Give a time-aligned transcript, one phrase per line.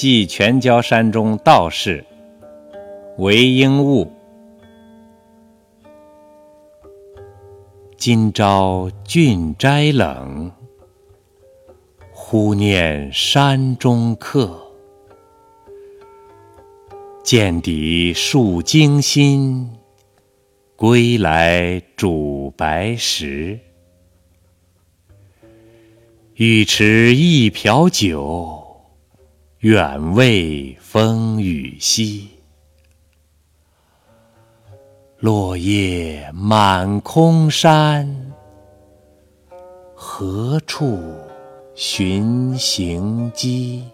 [0.00, 2.02] 寄全椒山中道士
[3.18, 4.10] 韦应物。
[7.98, 10.50] 今朝郡斋冷，
[12.14, 14.58] 忽念山中客。
[17.22, 19.70] 见底数惊心，
[20.76, 23.60] 归来煮白石。
[26.36, 28.59] 欲持一瓢酒，
[29.60, 32.30] 远未风雨夕。
[35.18, 38.32] 落叶满空山，
[39.94, 40.98] 何处
[41.74, 43.84] 寻行迹？